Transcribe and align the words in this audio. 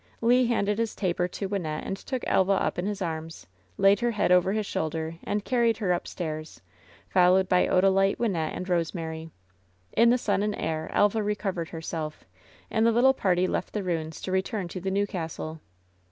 Le 0.19 0.45
handed 0.51 0.79
his 0.79 0.95
taper 0.95 1.27
to 1.27 1.47
Wynnette 1.47 1.85
and 1.85 1.95
took 1.95 2.23
Elva 2.25 2.53
up 2.53 2.79
in 2.79 2.87
his 2.87 3.03
arms, 3.03 3.45
laid 3.77 3.99
her 3.99 4.09
head 4.09 4.31
over 4.31 4.51
his 4.53 4.65
shoulder, 4.65 5.19
and 5.23 5.45
carried 5.45 5.77
her 5.77 5.91
upstairs, 5.93 6.59
followed 7.07 7.47
by 7.47 7.67
Odalite, 7.67 8.17
Wynnette 8.17 8.55
and 8.57 8.65
Bose 8.65 8.95
mary. 8.95 9.29
In 9.95 10.09
the 10.09 10.17
sun 10.17 10.41
and 10.41 10.55
air 10.55 10.89
Elva 10.91 11.21
recovered 11.21 11.69
herself, 11.69 12.25
and 12.71 12.83
the 12.83 12.91
little 12.91 13.13
party 13.13 13.45
left 13.45 13.73
the 13.73 13.83
ruins 13.83 14.19
to 14.21 14.31
return 14.31 14.67
to 14.69 14.79
the 14.81 14.89
new 14.89 15.05
castle. 15.05 15.61